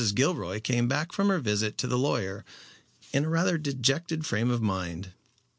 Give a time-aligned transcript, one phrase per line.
[0.15, 2.43] Gilroy came back from her visit to the lawyer
[3.13, 5.11] in rather a dejected frame of mind.